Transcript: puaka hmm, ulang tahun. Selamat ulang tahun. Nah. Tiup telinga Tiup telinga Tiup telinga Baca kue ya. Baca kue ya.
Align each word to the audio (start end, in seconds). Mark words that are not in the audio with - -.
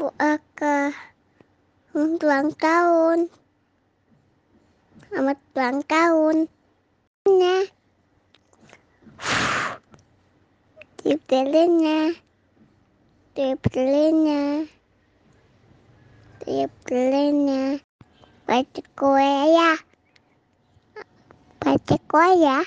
puaka 0.00 0.96
hmm, 1.92 2.16
ulang 2.24 2.56
tahun. 2.56 3.28
Selamat 5.12 5.38
ulang 5.52 5.80
tahun. 5.84 6.36
Nah. 7.28 7.68
Tiup 11.00 11.20
telinga 11.28 12.16
Tiup 13.36 13.60
telinga 13.68 14.64
Tiup 16.44 16.72
telinga 16.88 17.80
Baca 18.48 18.82
kue 18.96 19.32
ya. 19.52 19.72
Baca 21.60 21.96
kue 22.08 22.28
ya. 22.40 22.64